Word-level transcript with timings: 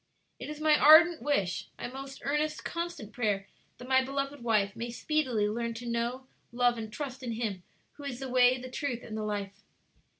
"It 0.39 0.49
is 0.49 0.59
my 0.59 0.75
ardent 0.79 1.21
wish, 1.21 1.67
my 1.77 1.87
most 1.87 2.21
earnest, 2.25 2.65
constant 2.65 3.13
prayer, 3.13 3.45
that 3.77 3.87
my 3.87 4.03
beloved 4.03 4.41
wife 4.43 4.75
may 4.75 4.89
speedily 4.89 5.47
learn 5.47 5.75
to 5.75 5.85
know, 5.85 6.25
love, 6.51 6.79
and 6.79 6.91
trust 6.91 7.21
in 7.21 7.33
Him 7.33 7.61
who 7.97 8.05
is 8.05 8.19
the 8.19 8.27
Way, 8.27 8.57
the 8.57 8.71
Truth, 8.71 9.03
and 9.03 9.15
the 9.15 9.21
Life!" 9.21 9.61